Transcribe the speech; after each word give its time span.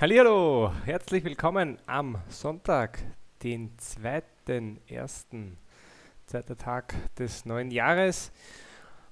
Hallo, 0.00 0.72
herzlich 0.86 1.24
willkommen 1.24 1.76
am 1.84 2.16
Sonntag, 2.30 3.00
den 3.42 3.76
2.1., 3.76 5.52
zweiter 6.24 6.56
Tag 6.56 6.94
des 7.16 7.44
neuen 7.44 7.70
Jahres. 7.70 8.32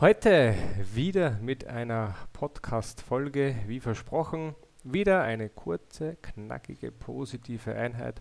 Heute 0.00 0.56
wieder 0.92 1.38
mit 1.40 1.68
einer 1.68 2.16
Podcast-Folge, 2.32 3.54
wie 3.68 3.78
versprochen. 3.78 4.56
Wieder 4.82 5.22
eine 5.22 5.50
kurze, 5.50 6.16
knackige, 6.16 6.90
positive 6.90 7.76
Einheit. 7.76 8.20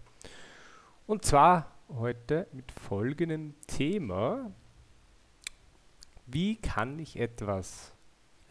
Und 1.08 1.26
zwar 1.26 1.72
heute 1.90 2.46
mit 2.52 2.72
folgendem 2.72 3.56
Thema. 3.66 4.52
Wie 6.28 6.58
kann 6.58 7.00
ich 7.00 7.18
etwas 7.18 7.96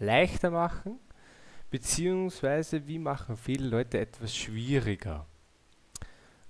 leichter 0.01 0.51
machen 0.51 0.99
beziehungsweise 1.71 2.87
wie 2.87 2.99
machen 2.99 3.37
viele 3.37 3.69
Leute 3.69 3.99
etwas 3.99 4.35
schwieriger. 4.37 5.27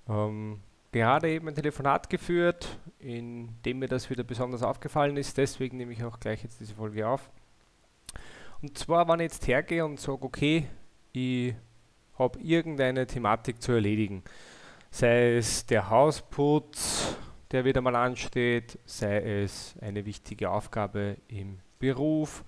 Ähm, 0.09 0.59
gerade 0.91 1.29
eben 1.29 1.47
ein 1.47 1.55
Telefonat 1.55 2.09
geführt, 2.09 2.79
in 2.99 3.49
dem 3.63 3.79
mir 3.79 3.87
das 3.87 4.09
wieder 4.09 4.23
besonders 4.23 4.63
aufgefallen 4.63 5.17
ist, 5.17 5.37
deswegen 5.37 5.77
nehme 5.77 5.93
ich 5.93 6.03
auch 6.03 6.19
gleich 6.19 6.43
jetzt 6.43 6.59
diese 6.59 6.75
Folge 6.75 7.07
auf. 7.07 7.29
Und 8.61 8.77
zwar, 8.77 9.07
wenn 9.07 9.19
ich 9.19 9.31
jetzt 9.31 9.47
hergehe 9.47 9.85
und 9.85 9.99
sage, 9.99 10.23
okay, 10.23 10.67
ich 11.13 11.55
habe 12.17 12.39
irgendeine 12.39 13.07
Thematik 13.07 13.61
zu 13.61 13.71
erledigen, 13.71 14.23
sei 14.91 15.37
es 15.37 15.65
der 15.65 15.89
Hausputz, 15.89 17.15
der 17.51 17.65
wieder 17.65 17.81
mal 17.81 17.95
ansteht, 17.95 18.77
sei 18.85 19.43
es 19.43 19.75
eine 19.81 20.05
wichtige 20.05 20.49
Aufgabe 20.51 21.17
im 21.27 21.59
Beruf, 21.79 22.43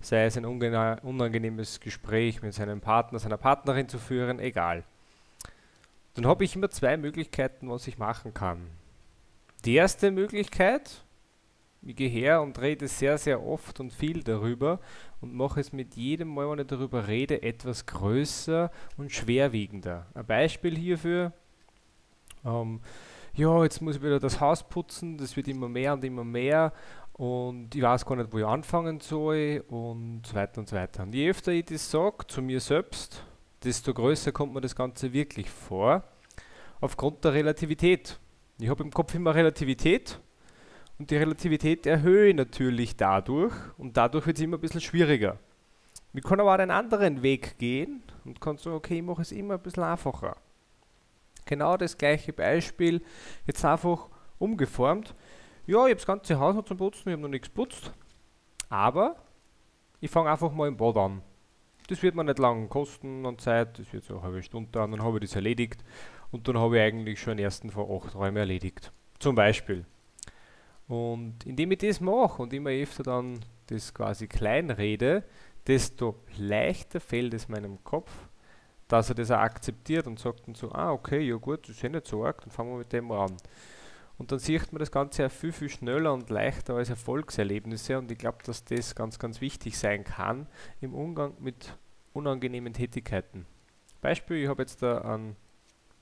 sei 0.00 0.24
es 0.24 0.36
ein 0.36 0.44
unangenehmes 0.44 1.80
Gespräch 1.80 2.42
mit 2.42 2.54
seinem 2.54 2.80
Partner, 2.80 3.18
seiner 3.18 3.36
Partnerin 3.36 3.88
zu 3.88 3.98
führen, 3.98 4.38
egal. 4.38 4.84
Dann 6.14 6.26
habe 6.26 6.44
ich 6.44 6.56
immer 6.56 6.70
zwei 6.70 6.96
Möglichkeiten, 6.96 7.70
was 7.70 7.86
ich 7.86 7.98
machen 7.98 8.34
kann. 8.34 8.66
Die 9.64 9.74
erste 9.74 10.10
Möglichkeit, 10.10 11.04
ich 11.82 11.96
gehe 11.96 12.08
her 12.08 12.42
und 12.42 12.60
rede 12.60 12.88
sehr, 12.88 13.18
sehr 13.18 13.42
oft 13.44 13.80
und 13.80 13.92
viel 13.92 14.22
darüber 14.22 14.80
und 15.20 15.34
mache 15.34 15.60
es 15.60 15.72
mit 15.72 15.94
jedem 15.94 16.28
Mal, 16.28 16.50
wenn 16.50 16.60
ich 16.60 16.66
darüber 16.66 17.08
rede, 17.08 17.42
etwas 17.42 17.86
größer 17.86 18.70
und 18.96 19.12
schwerwiegender. 19.12 20.06
Ein 20.14 20.26
Beispiel 20.26 20.76
hierfür, 20.76 21.32
ähm, 22.44 22.80
ja, 23.38 23.62
jetzt 23.62 23.80
muss 23.80 23.96
ich 23.96 24.02
wieder 24.02 24.18
das 24.18 24.40
Haus 24.40 24.68
putzen, 24.68 25.16
das 25.16 25.36
wird 25.36 25.46
immer 25.46 25.68
mehr 25.68 25.92
und 25.92 26.02
immer 26.02 26.24
mehr 26.24 26.72
und 27.12 27.72
ich 27.72 27.82
weiß 27.82 28.04
gar 28.04 28.16
nicht, 28.16 28.32
wo 28.32 28.38
ich 28.38 28.44
anfangen 28.44 28.98
soll 28.98 29.64
und 29.68 30.22
so 30.26 30.34
weiter 30.34 30.60
und 30.60 30.68
so 30.68 30.74
weiter. 30.74 31.04
Und 31.04 31.14
je 31.14 31.30
öfter 31.30 31.52
ich 31.52 31.66
das 31.66 31.88
sage 31.88 32.26
zu 32.26 32.42
mir 32.42 32.58
selbst, 32.58 33.22
desto 33.62 33.94
größer 33.94 34.32
kommt 34.32 34.54
mir 34.54 34.60
das 34.60 34.74
Ganze 34.74 35.12
wirklich 35.12 35.48
vor, 35.48 36.02
aufgrund 36.80 37.24
der 37.24 37.32
Relativität. 37.32 38.18
Ich 38.58 38.68
habe 38.68 38.82
im 38.82 38.90
Kopf 38.90 39.14
immer 39.14 39.32
Relativität 39.34 40.18
und 40.98 41.08
die 41.12 41.16
Relativität 41.16 41.86
erhöhe 41.86 42.30
ich 42.30 42.34
natürlich 42.34 42.96
dadurch 42.96 43.54
und 43.76 43.96
dadurch 43.96 44.26
wird 44.26 44.38
es 44.38 44.42
immer 44.42 44.56
ein 44.56 44.60
bisschen 44.60 44.80
schwieriger. 44.80 45.38
Ich 46.12 46.24
kann 46.24 46.40
aber 46.40 46.54
auch 46.54 46.58
einen 46.58 46.72
anderen 46.72 47.22
Weg 47.22 47.56
gehen 47.58 48.02
und 48.24 48.40
kann 48.40 48.56
sagen, 48.56 48.74
okay, 48.74 48.96
ich 48.96 49.04
mache 49.04 49.22
es 49.22 49.30
immer 49.30 49.54
ein 49.54 49.62
bisschen 49.62 49.84
einfacher. 49.84 50.36
Genau 51.48 51.78
das 51.78 51.96
gleiche 51.96 52.34
Beispiel, 52.34 53.00
jetzt 53.46 53.64
einfach 53.64 54.10
umgeformt. 54.38 55.14
Ja, 55.66 55.78
ich 55.86 55.92
habe 55.92 55.94
das 55.94 56.06
ganze 56.06 56.38
Haus 56.38 56.54
noch 56.54 56.64
zum 56.66 56.76
Putzen, 56.76 57.08
ich 57.08 57.12
habe 57.14 57.22
noch 57.22 57.28
nichts 57.30 57.48
putzt. 57.48 57.90
Aber 58.68 59.16
ich 59.98 60.10
fange 60.10 60.30
einfach 60.30 60.52
mal 60.52 60.68
im 60.68 60.76
Bad 60.76 60.98
an. 60.98 61.22
Das 61.86 62.02
wird 62.02 62.14
mir 62.14 62.24
nicht 62.24 62.38
lang 62.38 62.68
kosten 62.68 63.24
an 63.24 63.38
Zeit, 63.38 63.78
das 63.78 63.90
wird 63.94 64.04
so 64.04 64.16
eine 64.16 64.22
halbe 64.24 64.42
Stunde 64.42 64.70
dauern, 64.70 64.90
dann 64.90 65.02
habe 65.02 65.16
ich 65.16 65.22
das 65.22 65.36
erledigt 65.36 65.82
und 66.32 66.46
dann 66.46 66.58
habe 66.58 66.76
ich 66.76 66.82
eigentlich 66.82 67.18
schon 67.18 67.38
den 67.38 67.44
ersten 67.44 67.70
von 67.70 67.90
acht 67.90 68.14
Räumen 68.14 68.36
erledigt. 68.36 68.92
Zum 69.18 69.34
Beispiel. 69.34 69.86
Und 70.86 71.46
indem 71.46 71.72
ich 71.72 71.78
das 71.78 72.02
mache 72.02 72.42
und 72.42 72.52
immer 72.52 72.70
öfter 72.70 73.04
dann 73.04 73.40
das 73.68 73.94
quasi 73.94 74.26
klein 74.26 74.70
rede, 74.70 75.24
desto 75.66 76.16
leichter 76.36 77.00
fällt 77.00 77.32
es 77.32 77.48
meinem 77.48 77.82
Kopf, 77.84 78.10
dass 78.88 79.10
er 79.10 79.14
das 79.14 79.30
auch 79.30 79.38
akzeptiert 79.38 80.06
und 80.06 80.18
sagt 80.18 80.46
dann 80.46 80.54
so, 80.54 80.72
ah 80.72 80.92
okay, 80.92 81.20
ja 81.20 81.36
gut, 81.36 81.68
das 81.68 81.76
ist 81.76 81.82
ja 81.82 81.90
nicht 81.90 82.06
so 82.06 82.24
arg, 82.24 82.40
dann 82.40 82.50
fangen 82.50 82.72
wir 82.72 82.78
mit 82.78 82.92
dem 82.92 83.10
an. 83.12 83.36
Und 84.18 84.32
dann 84.32 84.40
sieht 84.40 84.72
man 84.72 84.80
das 84.80 84.90
Ganze 84.90 85.22
ja 85.22 85.28
viel, 85.28 85.52
viel 85.52 85.68
schneller 85.68 86.12
und 86.12 86.28
leichter 86.28 86.74
als 86.74 86.90
Erfolgserlebnisse. 86.90 87.98
Und 87.98 88.10
ich 88.10 88.18
glaube, 88.18 88.38
dass 88.44 88.64
das 88.64 88.96
ganz, 88.96 89.20
ganz 89.20 89.40
wichtig 89.40 89.78
sein 89.78 90.02
kann 90.02 90.48
im 90.80 90.92
Umgang 90.92 91.34
mit 91.38 91.76
unangenehmen 92.14 92.72
Tätigkeiten. 92.72 93.46
Beispiel, 94.00 94.38
ich 94.38 94.48
habe 94.48 94.62
jetzt 94.62 94.82
da 94.82 95.02
einen 95.02 95.36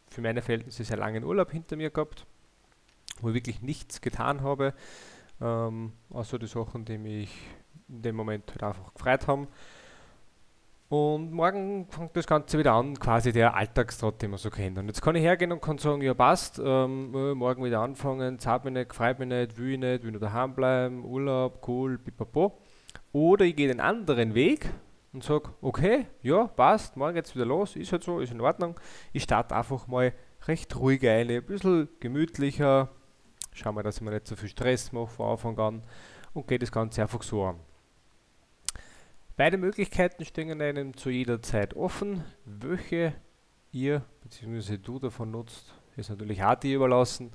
für 0.08 0.22
meine 0.22 0.41
Verhältnisse 0.41 0.84
sehr 0.84 0.97
langen 0.97 1.24
Urlaub 1.24 1.50
hinter 1.50 1.76
mir 1.76 1.91
gehabt, 1.91 2.24
wo 3.20 3.28
ich 3.28 3.34
wirklich 3.34 3.60
nichts 3.60 4.00
getan 4.00 4.41
habe, 4.41 4.72
ähm, 5.41 5.92
außer 6.08 6.38
die 6.38 6.47
Sachen, 6.47 6.86
die 6.86 6.97
mich 6.97 7.30
in 7.88 8.03
dem 8.03 8.16
Moment 8.16 8.50
halt 8.50 8.62
einfach 8.62 8.94
gefreut 8.94 9.26
haben. 9.26 9.48
Und 10.88 11.32
morgen 11.32 11.88
fängt 11.88 12.16
das 12.16 12.28
Ganze 12.28 12.58
wieder 12.58 12.74
an, 12.74 12.97
quasi 12.97 13.32
der 13.32 13.56
Alltagstrott, 13.56 14.22
den 14.22 14.30
man 14.30 14.38
so 14.38 14.50
kennt. 14.50 14.78
Und 14.78 14.86
jetzt 14.86 15.02
kann 15.02 15.16
ich 15.16 15.22
hergehen 15.22 15.50
und 15.50 15.60
kann 15.60 15.78
sagen, 15.78 16.00
ja 16.00 16.14
passt, 16.14 16.60
ähm, 16.64 17.12
äh, 17.12 17.34
morgen 17.34 17.64
wieder 17.64 17.80
anfangen, 17.80 18.38
zahlt 18.38 18.64
mich 18.64 18.72
nicht, 18.72 18.94
freut 18.94 19.19
mich 19.19 19.26
nicht, 19.26 19.58
will 19.58 19.72
ich 19.72 19.78
nicht, 19.80 20.04
will 20.04 20.12
nur 20.12 20.20
daheim 20.20 20.54
bleiben, 20.54 21.04
Urlaub, 21.04 21.66
cool, 21.66 21.98
pipapo. 21.98 22.56
Oder 23.10 23.47
ich 23.47 23.56
gehe 23.56 23.66
den 23.66 23.80
anderen 23.80 24.34
Weg 24.34 24.70
und 25.12 25.24
sage, 25.24 25.50
okay, 25.60 26.06
ja, 26.22 26.47
passt, 26.47 26.97
morgen 26.97 27.14
geht's 27.14 27.34
wieder 27.34 27.47
los, 27.47 27.74
ist 27.74 27.91
halt 27.91 28.04
so, 28.04 28.20
ist 28.20 28.30
in 28.30 28.41
Ordnung. 28.41 28.78
Ich 29.12 29.24
starte 29.24 29.56
einfach 29.56 29.88
mal 29.88 30.12
recht 30.47 30.76
ruhig 30.76 31.03
ein, 31.08 31.28
ein 31.28 31.44
bisschen 31.44 31.88
gemütlicher, 31.98 32.91
schau 33.53 33.72
mal, 33.72 33.82
dass 33.82 33.97
ich 33.97 34.03
mir 34.03 34.12
nicht 34.12 34.28
so 34.28 34.36
viel 34.36 34.50
Stress 34.50 34.92
mache 34.92 35.08
von 35.08 35.30
Anfang 35.30 35.58
an 35.58 35.82
und 36.32 36.47
gehe 36.47 36.60
das 36.60 36.70
Ganze 36.70 37.03
einfach 37.03 37.24
so 37.24 37.42
an. 37.42 37.56
Beide 39.36 39.58
Möglichkeiten 39.58 40.24
stehen 40.24 40.62
einem 40.62 40.97
zu 40.97 41.10
jeder 41.10 41.42
Zeit 41.42 41.74
offen. 41.74 42.24
Welche 42.47 43.12
ihr 43.70 44.02
bzw. 44.22 44.78
du 44.78 44.98
davon 44.98 45.30
nutzt, 45.30 45.74
ist 45.97 46.08
natürlich 46.08 46.42
auch 46.42 46.54
dir 46.54 46.76
überlassen. 46.76 47.32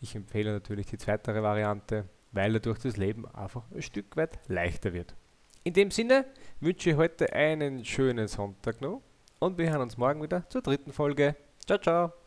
Ich 0.00 0.14
empfehle 0.14 0.52
natürlich 0.52 0.86
die 0.86 0.98
zweite 0.98 1.42
Variante, 1.42 2.04
weil 2.30 2.52
dadurch 2.52 2.78
das 2.78 2.96
Leben 2.96 3.26
einfach 3.26 3.64
ein 3.72 3.82
Stück 3.82 4.16
weit 4.16 4.38
leichter 4.46 4.92
wird. 4.92 5.16
In 5.64 5.72
dem 5.72 5.90
Sinne 5.90 6.26
wünsche 6.60 6.90
ich 6.90 6.96
heute 6.96 7.32
einen 7.32 7.84
schönen 7.84 8.28
Sonntag 8.28 8.80
noch 8.80 9.02
und 9.40 9.58
wir 9.58 9.68
hören 9.68 9.82
uns 9.82 9.96
morgen 9.96 10.22
wieder 10.22 10.48
zur 10.48 10.62
dritten 10.62 10.92
Folge. 10.92 11.34
Ciao, 11.66 11.78
ciao! 11.78 12.25